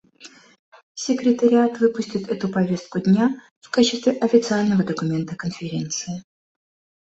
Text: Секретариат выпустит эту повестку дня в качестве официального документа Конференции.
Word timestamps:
Секретариат 0.95 1.75
выпустит 1.77 2.27
эту 2.29 2.49
повестку 2.49 2.99
дня 2.99 3.39
в 3.59 3.69
качестве 3.69 4.13
официального 4.13 4.83
документа 4.83 5.35
Конференции. 5.35 6.23